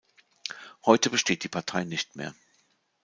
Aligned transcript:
Heute 0.83 1.11
besteht 1.11 1.43
die 1.43 1.47
Partei 1.47 1.83
nicht 1.83 2.15
mehr. 2.15 2.33